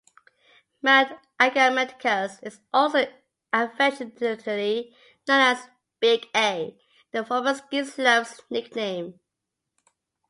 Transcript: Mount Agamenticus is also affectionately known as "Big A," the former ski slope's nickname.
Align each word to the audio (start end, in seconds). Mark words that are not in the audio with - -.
Mount 0.81 1.11
Agamenticus 1.39 2.39
is 2.41 2.59
also 2.73 3.05
affectionately 3.53 4.95
known 5.27 5.41
as 5.41 5.69
"Big 5.99 6.25
A," 6.35 6.75
the 7.11 7.23
former 7.23 7.53
ski 7.53 7.83
slope's 7.85 8.41
nickname. 8.49 9.19